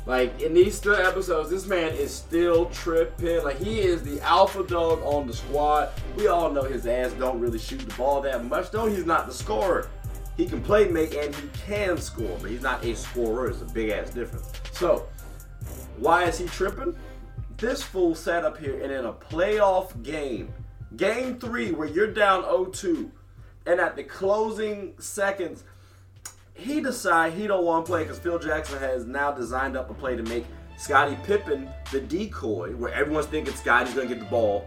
Like 0.06 0.40
in 0.40 0.54
these 0.54 0.76
still 0.76 0.94
episodes, 0.94 1.50
this 1.50 1.66
man 1.66 1.92
is 1.92 2.12
still 2.12 2.66
tripping. 2.66 3.44
Like 3.44 3.58
he 3.58 3.80
is 3.80 4.02
the 4.02 4.20
alpha 4.22 4.62
dog 4.64 5.00
on 5.04 5.26
the 5.26 5.34
squad. 5.34 5.90
We 6.16 6.26
all 6.26 6.50
know 6.50 6.62
his 6.62 6.86
ass 6.86 7.12
don't 7.12 7.38
really 7.38 7.58
shoot 7.58 7.80
the 7.80 7.94
ball 7.94 8.20
that 8.22 8.44
much. 8.44 8.70
Though 8.70 8.86
he's 8.86 9.04
not 9.04 9.26
the 9.26 9.34
scorer. 9.34 9.88
He 10.36 10.46
can 10.46 10.62
play 10.62 10.88
make 10.88 11.14
and 11.14 11.34
he 11.34 11.48
can 11.66 11.98
score, 11.98 12.38
but 12.40 12.50
he's 12.50 12.62
not 12.62 12.82
a 12.82 12.96
scorer. 12.96 13.48
It's 13.48 13.60
a 13.60 13.66
big 13.66 13.90
ass 13.90 14.10
difference. 14.10 14.50
So 14.72 15.06
why 15.98 16.24
is 16.24 16.38
he 16.38 16.46
tripping? 16.46 16.96
This 17.60 17.82
fool 17.82 18.14
sat 18.14 18.46
up 18.46 18.56
here 18.56 18.82
and 18.82 18.90
in 18.90 19.04
a 19.04 19.12
playoff 19.12 20.02
game, 20.02 20.50
game 20.96 21.38
three, 21.38 21.72
where 21.72 21.86
you're 21.86 22.10
down 22.10 22.42
0-2, 22.44 23.10
and 23.66 23.78
at 23.78 23.96
the 23.96 24.02
closing 24.02 24.94
seconds 24.98 25.64
he 26.54 26.80
decide 26.80 27.34
he 27.34 27.46
don't 27.46 27.66
want 27.66 27.84
to 27.84 27.90
play 27.90 28.02
because 28.02 28.18
Phil 28.18 28.38
Jackson 28.38 28.78
has 28.78 29.04
now 29.04 29.30
designed 29.30 29.76
up 29.76 29.90
a 29.90 29.94
play 29.94 30.16
to 30.16 30.22
make 30.22 30.46
Scottie 30.78 31.18
Pippen 31.24 31.68
the 31.92 32.00
decoy, 32.00 32.70
where 32.76 32.94
everyone's 32.94 33.26
thinking 33.26 33.54
Scottie's 33.54 33.92
gonna 33.92 34.08
get 34.08 34.20
the 34.20 34.24
ball, 34.26 34.66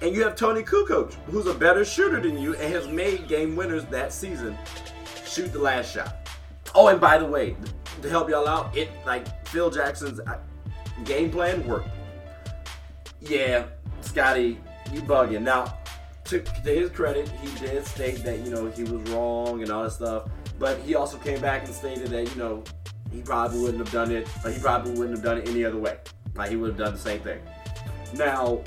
and 0.00 0.16
you 0.16 0.22
have 0.22 0.34
Toni 0.34 0.62
Kukoc, 0.62 1.12
who's 1.26 1.46
a 1.46 1.52
better 1.52 1.84
shooter 1.84 2.20
than 2.20 2.38
you 2.38 2.54
and 2.56 2.72
has 2.72 2.88
made 2.88 3.28
game 3.28 3.54
winners 3.54 3.84
that 3.86 4.14
season, 4.14 4.56
shoot 5.26 5.52
the 5.52 5.58
last 5.58 5.92
shot. 5.92 6.26
Oh, 6.74 6.88
and 6.88 6.98
by 6.98 7.18
the 7.18 7.26
way, 7.26 7.54
to 8.00 8.08
help 8.08 8.30
y'all 8.30 8.48
out, 8.48 8.74
it 8.74 8.88
like 9.04 9.46
Phil 9.46 9.70
Jackson's 9.70 10.20
uh, 10.20 10.38
game 11.04 11.30
plan 11.30 11.66
worked. 11.66 11.88
Yeah, 13.20 13.66
Scottie, 14.00 14.58
you 14.92 15.02
bugging. 15.02 15.42
Now, 15.42 15.76
to, 16.24 16.40
to 16.40 16.70
his 16.70 16.90
credit, 16.90 17.28
he 17.28 17.58
did 17.58 17.84
state 17.86 18.22
that 18.24 18.38
you 18.40 18.50
know 18.50 18.70
he 18.70 18.84
was 18.84 19.02
wrong 19.10 19.62
and 19.62 19.70
all 19.70 19.84
that 19.84 19.92
stuff. 19.92 20.28
But 20.58 20.78
he 20.80 20.94
also 20.94 21.16
came 21.16 21.40
back 21.40 21.64
and 21.64 21.74
stated 21.74 22.08
that, 22.08 22.28
you 22.28 22.36
know, 22.36 22.62
he 23.10 23.22
probably 23.22 23.60
wouldn't 23.60 23.78
have 23.78 23.90
done 23.90 24.10
it, 24.12 24.28
or 24.44 24.50
he 24.50 24.60
probably 24.60 24.92
wouldn't 24.92 25.16
have 25.16 25.24
done 25.24 25.38
it 25.38 25.48
any 25.48 25.64
other 25.64 25.78
way. 25.78 25.96
Like 26.34 26.50
he 26.50 26.56
would 26.56 26.70
have 26.70 26.78
done 26.78 26.92
the 26.92 26.98
same 26.98 27.20
thing. 27.20 27.40
Now, 28.14 28.60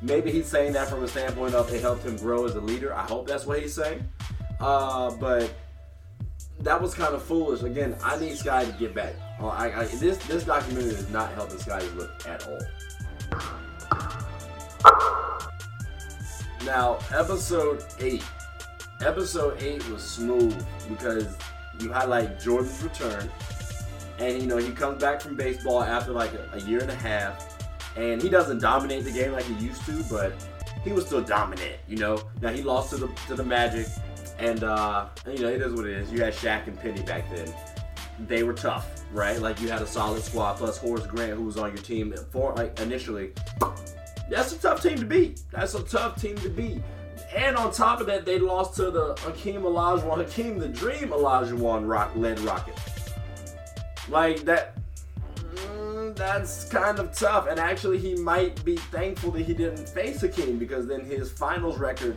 maybe 0.00 0.30
he's 0.30 0.46
saying 0.46 0.72
that 0.74 0.88
from 0.88 1.02
a 1.02 1.08
standpoint 1.08 1.54
of 1.54 1.72
it 1.72 1.80
helped 1.80 2.04
him 2.04 2.16
grow 2.16 2.46
as 2.46 2.54
a 2.54 2.60
leader. 2.60 2.94
I 2.94 3.02
hope 3.02 3.26
that's 3.26 3.44
what 3.44 3.60
he's 3.60 3.74
saying. 3.74 4.06
Uh, 4.60 5.10
but 5.16 5.52
that 6.60 6.80
was 6.80 6.94
kind 6.94 7.14
of 7.14 7.22
foolish. 7.22 7.62
Again, 7.62 7.96
I 8.02 8.18
need 8.18 8.36
Sky 8.36 8.64
to 8.64 8.72
get 8.72 8.94
back. 8.94 9.14
Uh, 9.40 9.48
I, 9.48 9.80
I, 9.80 9.84
this 9.86 10.18
this 10.26 10.44
documentary 10.44 10.92
is 10.92 11.10
not 11.10 11.32
helping 11.34 11.58
Sky's 11.58 11.92
look 11.94 12.10
at 12.26 12.46
all. 12.46 12.60
Now, 16.64 16.98
episode 17.12 17.84
eight 17.98 18.24
episode 19.04 19.60
eight 19.62 19.86
was 19.90 20.02
smooth 20.02 20.64
because 20.88 21.36
you 21.80 21.92
highlight 21.92 22.40
Jordan's 22.40 22.82
return, 22.82 23.28
and 24.18 24.40
you 24.40 24.46
know 24.46 24.56
he 24.56 24.70
comes 24.70 25.00
back 25.00 25.20
from 25.20 25.36
baseball 25.36 25.82
after 25.82 26.12
like 26.12 26.32
a, 26.34 26.50
a, 26.54 26.60
year 26.60 26.80
and 26.80 26.90
a 26.90 26.94
half, 26.94 27.58
and 27.96 28.22
he 28.22 28.28
doesn't 28.28 28.60
dominate 28.60 29.04
the 29.04 29.10
game 29.10 29.32
like 29.32 29.44
he 29.44 29.54
used 29.54 29.84
to, 29.86 30.02
but 30.04 30.32
he 30.84 30.92
was 30.92 31.06
still 31.06 31.22
dominant. 31.22 31.76
You 31.88 31.96
know, 31.96 32.22
now 32.40 32.50
he 32.50 32.62
lost 32.62 32.90
to 32.90 32.96
the 32.96 33.08
to 33.26 33.34
the 33.34 33.44
Magic, 33.44 33.86
and 34.38 34.62
uh, 34.62 35.08
you 35.26 35.40
know 35.40 35.48
it 35.48 35.60
is 35.60 35.72
what 35.72 35.86
it 35.86 35.96
is. 35.96 36.12
You 36.12 36.22
had 36.22 36.32
Shaq 36.32 36.66
and 36.66 36.78
Penny 36.78 37.02
back 37.02 37.28
then. 37.34 37.52
They 38.28 38.44
were 38.44 38.52
tough, 38.52 39.02
right? 39.12 39.40
Like 39.40 39.60
you 39.60 39.68
had 39.68 39.82
a 39.82 39.86
solid 39.86 40.22
squad 40.22 40.58
plus 40.58 40.78
Horace 40.78 41.06
Grant, 41.06 41.32
who 41.32 41.44
was 41.44 41.56
on 41.56 41.70
your 41.70 41.82
team 41.82 42.14
for 42.30 42.54
like 42.54 42.78
initially. 42.80 43.32
That's 44.32 44.54
a 44.54 44.58
tough 44.58 44.82
team 44.82 44.96
to 44.96 45.04
beat. 45.04 45.42
That's 45.50 45.74
a 45.74 45.82
tough 45.82 46.18
team 46.18 46.38
to 46.38 46.48
beat. 46.48 46.80
And 47.36 47.54
on 47.54 47.70
top 47.70 48.00
of 48.00 48.06
that, 48.06 48.24
they 48.24 48.38
lost 48.38 48.74
to 48.76 48.90
the 48.90 49.14
Hakeem 49.20 49.60
Olajuwon, 49.60 50.24
Hakeem 50.24 50.58
the 50.58 50.68
Dream 50.68 51.10
Olajuwon 51.10 51.86
rock, 51.86 52.12
led 52.16 52.40
Rocket. 52.40 52.74
Like 54.08 54.40
that, 54.46 54.78
mm, 55.36 56.16
that's 56.16 56.66
kind 56.70 56.98
of 56.98 57.12
tough. 57.12 57.46
And 57.46 57.60
actually, 57.60 57.98
he 57.98 58.14
might 58.14 58.64
be 58.64 58.76
thankful 58.76 59.32
that 59.32 59.42
he 59.42 59.52
didn't 59.52 59.86
face 59.86 60.22
Hakeem 60.22 60.58
because 60.58 60.86
then 60.86 61.04
his 61.04 61.30
finals 61.30 61.78
record, 61.78 62.16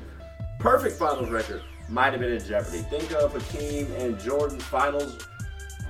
perfect 0.60 0.96
finals 0.96 1.30
record, 1.30 1.64
might 1.90 2.14
have 2.14 2.22
been 2.22 2.32
in 2.32 2.46
jeopardy. 2.46 2.80
Think 2.84 3.12
of 3.12 3.34
Hakeem 3.34 3.92
and 3.98 4.18
Jordan's 4.22 4.64
finals 4.64 5.28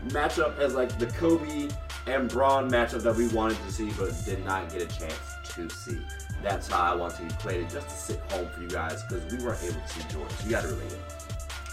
matchup 0.07 0.57
as 0.57 0.73
like 0.73 0.97
the 0.97 1.05
Kobe 1.05 1.69
and 2.07 2.27
Bron 2.29 2.67
matchup 2.67 3.03
that 3.03 3.15
we 3.15 3.27
wanted 3.27 3.57
to 3.63 3.71
see 3.71 3.91
but 3.91 4.11
did 4.25 4.43
not 4.43 4.71
get 4.71 4.81
a 4.81 4.99
chance 4.99 5.34
to 5.55 5.69
see 5.69 5.99
that's 6.43 6.67
how 6.67 6.93
I 6.93 6.95
want 6.95 7.15
to 7.15 7.25
equate 7.25 7.61
it 7.61 7.69
just 7.69 7.89
to 7.89 7.95
sit 7.95 8.31
home 8.31 8.47
for 8.49 8.61
you 8.61 8.69
guys 8.69 9.01
because 9.03 9.31
we 9.31 9.43
weren't 9.43 9.63
able 9.63 9.81
to 9.81 9.87
see 9.87 10.01
Jordan. 10.11 10.37
So 10.37 10.45
you 10.45 10.51
got 10.51 10.61
to 10.61 10.67
relate 10.67 10.91
it. 10.91 10.99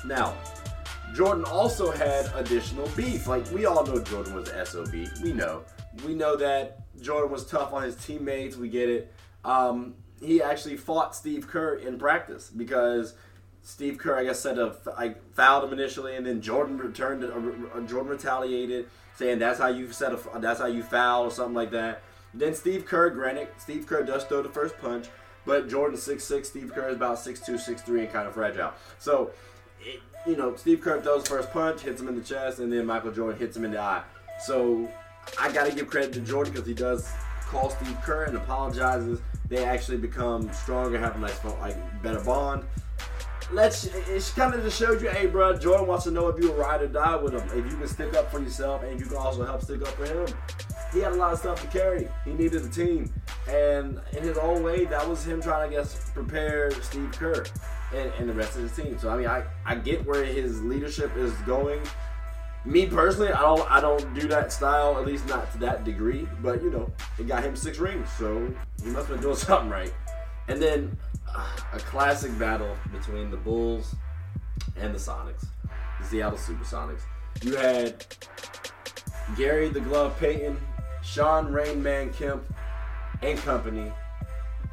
Now, 0.05 0.35
Jordan 1.15 1.45
also 1.45 1.91
had 1.91 2.31
additional 2.35 2.89
beef. 2.97 3.27
Like 3.27 3.51
we 3.51 3.67
all 3.67 3.85
know 3.85 4.01
Jordan 4.03 4.35
was 4.35 4.51
the 4.51 4.65
SOB. 4.65 5.23
We 5.23 5.33
know. 5.33 5.63
We 6.07 6.15
know 6.15 6.37
that 6.37 6.81
Jordan 7.03 7.31
was 7.31 7.47
tough 7.47 7.73
on 7.73 7.83
his 7.83 7.97
teammates. 7.97 8.57
We 8.57 8.69
get 8.69 8.89
it. 8.89 9.13
Um, 9.45 9.95
he 10.21 10.41
actually 10.41 10.77
fought 10.77 11.15
Steve 11.15 11.49
Kerr 11.49 11.75
in 11.75 11.99
practice 11.99 12.49
because 12.49 13.15
Steve 13.63 13.99
Kerr, 13.99 14.19
I 14.19 14.25
guess, 14.25 14.41
said 14.41 14.59
a, 14.59 14.77
I 14.97 15.15
fouled 15.35 15.65
him 15.65 15.73
initially, 15.73 16.17
and 16.17 16.25
then 16.25 16.41
Jordan 16.41 16.79
returned. 16.79 17.25
Uh, 17.25 17.81
Jordan 17.83 18.09
retaliated, 18.09 18.89
saying 19.17 19.39
that's 19.39 19.59
how 19.59 19.69
you 19.69 19.93
set 19.93 20.13
a 20.13 20.41
that's 20.41 20.61
how 20.61 20.67
you 20.67 20.83
foul 20.83 21.25
or 21.25 21.31
something 21.31 21.55
like 21.55 21.73
that. 21.73 22.03
Then 22.35 22.55
Steve 22.55 22.87
Kerr, 22.87 23.11
granted, 23.11 23.49
Steve 23.59 23.87
Kerr 23.87 24.03
does 24.03 24.25
throw 24.25 24.43
the 24.43 24.49
first 24.49 24.79
punch, 24.79 25.09
but 25.45 25.69
Jordan 25.69 25.99
6'6", 25.99 26.47
Steve 26.47 26.73
Kerr 26.75 26.89
is 26.89 26.97
about 26.97 27.19
6'2", 27.19 27.55
6'3", 27.55 28.01
and 28.01 28.13
kind 28.13 28.27
of 28.27 28.35
fragile. 28.35 28.73
So, 28.99 29.31
it, 29.81 30.01
you 30.27 30.37
know, 30.37 30.57
Steve 30.57 30.81
Kerr 30.81 31.01
throws 31.01 31.25
the 31.25 31.31
first 31.31 31.51
punch, 31.51 31.83
hits 31.83 32.01
him 32.01 32.09
in 32.09 32.15
the 32.15 32.23
chest, 32.23 32.59
and 32.59 32.73
then 32.73 32.87
Michael 32.87 33.13
Jordan 33.13 33.39
hits 33.39 33.57
him 33.57 33.65
in 33.65 33.73
the 33.73 33.81
eye. 33.81 34.03
So, 34.41 34.89
I 35.39 35.53
got 35.53 35.67
to 35.67 35.75
give 35.75 35.89
credit 35.89 36.13
to 36.15 36.21
Jordan 36.21 36.53
because 36.53 36.67
he 36.67 36.75
does 36.75 37.11
call 37.43 37.71
Steve 37.71 37.97
Kerr 38.03 38.25
and 38.25 38.37
apologizes. 38.37 39.21
They 39.49 39.65
actually 39.65 39.99
become 39.99 40.51
stronger, 40.53 40.99
have 40.99 41.17
a 41.17 41.19
nice, 41.19 41.45
like, 41.45 42.03
better 42.03 42.23
bond 42.25 42.65
let's 43.53 43.85
it's 43.85 44.31
kind 44.31 44.55
of 44.55 44.63
just 44.63 44.79
showed 44.79 45.01
you, 45.03 45.09
hey, 45.11 45.27
bro, 45.27 45.57
Jordan 45.59 45.87
wants 45.87 46.05
to 46.05 46.11
know 46.11 46.29
if 46.29 46.43
you 46.43 46.51
will 46.51 46.57
ride 46.59 46.83
or 46.83 46.89
die 46.89 47.17
with 47.17 47.35
him. 47.35 47.47
If 47.49 47.71
you 47.71 47.77
can 47.77 47.87
stick 47.87 48.15
up 48.15 48.31
for 48.31 48.41
yourself 48.41 48.83
and 48.83 48.99
you 48.99 49.07
can 49.07 49.17
also 49.17 49.45
help 49.45 49.63
stick 49.63 49.83
up 49.83 49.89
for 49.89 50.07
him 50.07 50.27
he 50.93 51.01
had 51.01 51.13
a 51.13 51.17
lot 51.17 51.33
of 51.33 51.39
stuff 51.39 51.61
to 51.63 51.67
carry. 51.69 52.09
He 52.25 52.33
needed 52.33 52.65
a 52.65 52.69
team. 52.69 53.13
And 53.49 54.01
in 54.13 54.23
his 54.23 54.37
own 54.37 54.63
way, 54.63 54.85
that 54.85 55.09
was 55.09 55.25
him 55.25 55.41
trying 55.41 55.71
to, 55.71 55.77
I 55.77 55.81
guess, 55.81 56.11
prepare 56.11 56.71
Steve 56.83 57.13
Kerr 57.13 57.45
and, 57.95 58.13
and 58.19 58.29
the 58.29 58.35
rest 58.35 58.57
of 58.57 58.75
the 58.75 58.83
team. 58.83 58.99
So 58.99 59.09
I 59.09 59.17
mean 59.17 59.27
I, 59.27 59.45
I 59.65 59.75
get 59.77 60.05
where 60.05 60.25
his 60.25 60.63
leadership 60.63 61.17
is 61.17 61.33
going. 61.47 61.81
Me 62.65 62.87
personally, 62.87 63.33
I 63.33 63.41
don't 63.41 63.71
I 63.71 63.81
don't 63.81 64.15
do 64.15 64.29
that 64.29 64.53
style, 64.53 64.97
at 64.99 65.07
least 65.07 65.27
not 65.27 65.51
to 65.53 65.59
that 65.59 65.85
degree. 65.85 66.29
But 66.43 66.63
you 66.63 66.71
know, 66.71 66.93
it 67.19 67.27
got 67.27 67.43
him 67.43 67.57
six 67.57 67.79
rings, 67.79 68.09
so 68.19 68.55
he 68.83 68.91
must 68.91 69.09
have 69.09 69.17
been 69.17 69.21
doing 69.21 69.37
something 69.37 69.71
right. 69.71 69.93
And 70.49 70.61
then 70.63 70.97
uh, 71.35 71.47
a 71.73 71.79
classic 71.79 72.37
battle 72.39 72.77
between 72.93 73.31
the 73.31 73.37
Bulls 73.37 73.95
and 74.77 74.95
the 74.95 74.99
Sonics, 74.99 75.47
the 76.01 76.07
Seattle 76.07 76.39
Supersonics. 76.39 77.01
You 77.43 77.57
had 77.57 78.05
Gary 79.37 79.69
the 79.69 79.81
Glove 79.81 80.17
Payton 80.21 80.57
Shawn 81.03 81.53
Reign 81.53 81.83
Man 81.83 82.13
Kemp 82.13 82.45
and 83.23 83.39
company 83.39 83.93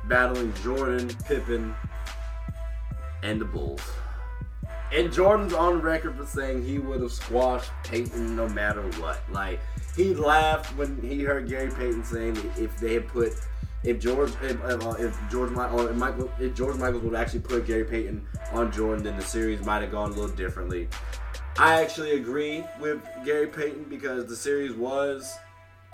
battling 0.07 0.53
Jordan, 0.63 1.09
Pippen, 1.25 1.75
and 3.23 3.41
the 3.41 3.45
Bulls. 3.45 3.81
And 4.91 5.13
Jordan's 5.13 5.53
on 5.53 5.81
record 5.81 6.15
for 6.15 6.25
saying 6.25 6.65
he 6.65 6.79
would 6.79 7.01
have 7.01 7.11
squashed 7.11 7.69
Payton 7.83 8.35
no 8.35 8.49
matter 8.49 8.81
what. 8.99 9.21
Like 9.31 9.59
he 9.95 10.15
laughed 10.15 10.75
when 10.77 10.99
he 11.01 11.23
heard 11.23 11.47
Gary 11.47 11.69
Payton 11.69 12.03
saying 12.03 12.37
if 12.57 12.77
they 12.79 12.95
had 12.95 13.07
put 13.07 13.33
if 13.83 13.99
George 13.99 14.31
if, 14.41 14.61
uh, 14.63 14.95
if 14.99 15.17
George 15.29 15.51
or 15.51 15.89
if 15.89 15.95
Michael 15.95 16.31
if 16.39 16.55
George 16.55 16.77
Michaels 16.77 17.03
would 17.03 17.15
actually 17.15 17.41
put 17.41 17.67
Gary 17.67 17.85
Payton 17.85 18.25
on 18.51 18.71
Jordan, 18.71 19.03
then 19.03 19.15
the 19.15 19.23
series 19.23 19.63
might 19.63 19.81
have 19.81 19.91
gone 19.91 20.11
a 20.11 20.15
little 20.15 20.35
differently. 20.35 20.87
I 21.57 21.81
actually 21.81 22.11
agree 22.11 22.63
with 22.79 23.01
Gary 23.25 23.47
Payton 23.47 23.85
because 23.89 24.25
the 24.25 24.35
series 24.35 24.73
was 24.73 25.37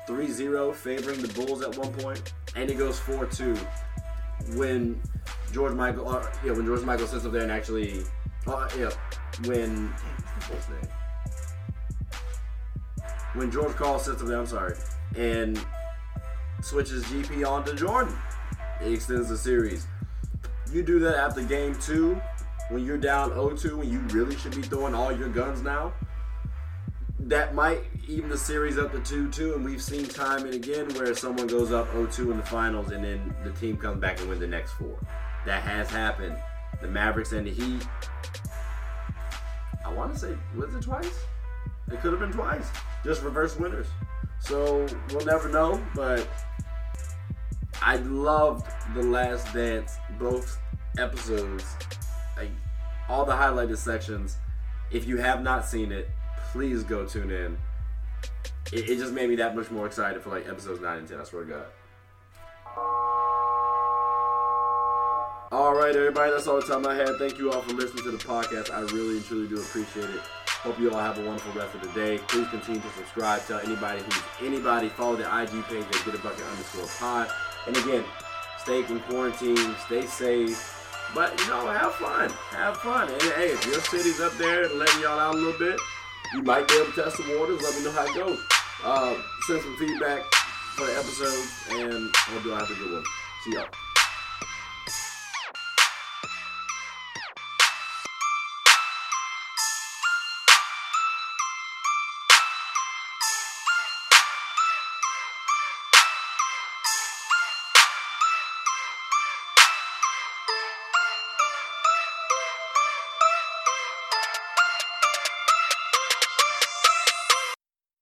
3-0 0.07 0.73
favoring 0.75 1.21
the 1.21 1.27
Bulls 1.33 1.61
at 1.61 1.77
one 1.77 1.91
point, 1.93 2.33
and 2.55 2.69
it 2.69 2.77
goes 2.77 2.99
4-2 2.99 3.57
when 4.55 5.01
George 5.51 5.73
Michael, 5.73 6.09
uh, 6.09 6.25
yeah, 6.43 6.51
when 6.51 6.65
George 6.65 6.81
Michael 6.81 7.07
sits 7.07 7.25
up 7.25 7.31
there 7.31 7.41
and 7.41 7.51
actually, 7.51 8.03
uh, 8.47 8.69
yeah, 8.77 8.91
when 9.45 9.93
when 13.33 13.51
George 13.51 13.75
Karl 13.75 13.99
sits 13.99 14.21
up 14.21 14.27
there, 14.27 14.39
I'm 14.39 14.45
sorry, 14.45 14.75
and 15.15 15.59
switches 16.61 17.03
GP 17.05 17.47
on 17.47 17.63
to 17.65 17.73
Jordan. 17.73 18.15
He 18.81 18.93
extends 18.93 19.29
the 19.29 19.37
series. 19.37 19.87
You 20.71 20.83
do 20.83 20.99
that 20.99 21.15
after 21.15 21.41
game 21.41 21.75
two 21.75 22.19
when 22.69 22.85
you're 22.85 22.97
down 22.97 23.31
0-2 23.31 23.81
and 23.81 23.91
you 23.91 23.99
really 24.17 24.35
should 24.35 24.55
be 24.55 24.61
throwing 24.61 24.95
all 24.95 25.11
your 25.11 25.29
guns 25.29 25.61
now. 25.61 25.93
That 27.25 27.55
might 27.55 27.81
even 28.07 28.29
the 28.29 28.37
series 28.37 28.77
up 28.77 28.91
to 28.91 28.99
2-2 28.99 29.55
and 29.55 29.65
we've 29.65 29.81
seen 29.81 30.05
time 30.05 30.45
and 30.45 30.53
again 30.53 30.87
where 30.93 31.15
someone 31.15 31.47
goes 31.47 31.71
up 31.71 31.91
0-2 31.91 32.31
in 32.31 32.37
the 32.37 32.45
finals 32.45 32.91
and 32.91 33.03
then 33.03 33.35
the 33.43 33.49
team 33.53 33.77
comes 33.77 33.99
back 33.99 34.19
and 34.19 34.29
wins 34.29 34.41
the 34.41 34.47
next 34.47 34.73
four. 34.73 34.95
That 35.47 35.63
has 35.63 35.89
happened. 35.89 36.37
The 36.83 36.87
Mavericks 36.87 37.31
and 37.31 37.47
the 37.47 37.51
Heat. 37.51 37.87
I 39.83 39.91
want 39.91 40.13
to 40.13 40.19
say, 40.19 40.37
was 40.55 40.75
it 40.75 40.83
twice? 40.83 41.25
It 41.91 41.99
could 42.01 42.11
have 42.11 42.19
been 42.19 42.31
twice. 42.31 42.69
Just 43.03 43.23
reverse 43.23 43.57
winners. 43.57 43.87
So 44.39 44.85
we'll 45.09 45.25
never 45.25 45.49
know, 45.49 45.83
but 45.95 46.27
I 47.81 47.95
loved 47.97 48.67
The 48.93 49.01
Last 49.01 49.51
Dance, 49.51 49.97
both 50.19 50.59
episodes, 50.99 51.65
all 53.09 53.25
the 53.25 53.33
highlighted 53.33 53.77
sections. 53.77 54.37
If 54.91 55.07
you 55.07 55.17
have 55.17 55.41
not 55.41 55.65
seen 55.65 55.91
it, 55.91 56.07
please 56.51 56.83
go 56.83 57.05
tune 57.05 57.31
in. 57.31 57.57
It, 58.71 58.89
it 58.89 58.97
just 58.97 59.13
made 59.13 59.29
me 59.29 59.35
that 59.35 59.55
much 59.55 59.69
more 59.71 59.85
excited 59.85 60.21
for 60.21 60.29
like 60.29 60.47
episodes 60.47 60.81
9 60.81 60.97
and 60.97 61.07
10, 61.07 61.19
I 61.19 61.23
swear 61.23 61.43
to 61.43 61.49
God. 61.51 61.65
All 65.51 65.75
right, 65.75 65.95
everybody, 65.95 66.31
that's 66.31 66.47
all 66.47 66.59
the 66.59 66.65
time 66.65 66.85
I 66.85 66.95
had. 66.95 67.15
Thank 67.17 67.37
you 67.37 67.51
all 67.51 67.61
for 67.61 67.73
listening 67.73 68.03
to 68.03 68.11
the 68.11 68.17
podcast. 68.17 68.71
I 68.71 68.81
really 68.93 69.17
and 69.17 69.25
truly 69.25 69.47
do 69.47 69.61
appreciate 69.61 70.09
it. 70.09 70.21
Hope 70.65 70.79
you 70.79 70.91
all 70.91 70.99
have 70.99 71.19
a 71.19 71.23
wonderful 71.23 71.53
rest 71.53 71.75
of 71.75 71.81
the 71.81 71.89
day. 71.89 72.17
Please 72.27 72.47
continue 72.49 72.81
to 72.81 72.89
subscribe. 72.89 73.45
Tell 73.45 73.59
anybody 73.59 74.01
who's 74.01 74.21
anybody. 74.41 74.89
Follow 74.89 75.15
the 75.15 75.23
IG 75.23 75.63
page 75.65 75.85
at 75.85 76.05
Get 76.05 76.15
a 76.15 76.17
Bucket 76.17 76.43
underscore 76.43 76.87
pod. 76.99 77.29
And 77.67 77.77
again, 77.77 78.03
stay 78.57 78.79
in 78.79 78.99
quarantine, 79.01 79.75
stay 79.85 80.07
safe. 80.07 80.71
But 81.13 81.39
you 81.39 81.47
know, 81.47 81.67
have 81.67 81.93
fun. 81.93 82.31
Have 82.49 82.77
fun. 82.77 83.09
And 83.09 83.21
hey, 83.21 83.49
if 83.51 83.65
your 83.67 83.79
city's 83.81 84.19
up 84.19 84.33
there 84.33 84.67
letting 84.73 85.01
y'all 85.01 85.19
out 85.19 85.35
a 85.35 85.37
little 85.37 85.57
bit, 85.59 85.79
you 86.33 86.41
might 86.43 86.67
be 86.67 86.75
able 86.75 86.91
to 86.91 87.03
test 87.03 87.17
the 87.17 87.37
waters. 87.37 87.61
Let 87.61 87.75
me 87.75 87.83
know 87.83 87.91
how 87.91 88.05
it 88.05 88.15
goes. 88.15 88.39
Uh, 88.83 89.15
send 89.47 89.61
some 89.61 89.77
feedback 89.77 90.23
for 90.75 90.85
the 90.85 90.93
episode, 90.93 91.77
and 91.79 92.09
I 92.13 92.19
hope 92.31 92.45
y'all 92.45 92.55
have 92.55 92.69
a 92.69 92.75
good 92.75 92.91
one. 92.91 93.03
See 93.43 93.53
y'all. 93.53 93.94